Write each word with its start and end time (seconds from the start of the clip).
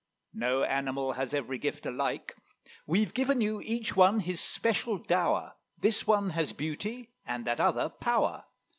No 0.33 0.63
animal 0.63 1.11
has 1.11 1.31
every 1.31 1.59
gift 1.59 1.85
alike: 1.85 2.35
We've 2.87 3.13
given 3.13 3.39
you 3.39 3.61
each 3.63 3.95
one 3.95 4.21
his 4.21 4.41
special 4.41 4.97
dower; 4.97 5.53
This 5.77 6.07
one 6.07 6.31
has 6.31 6.53
beauty, 6.53 7.11
and 7.23 7.45
that 7.45 7.59
other 7.59 7.89
power. 7.89 8.45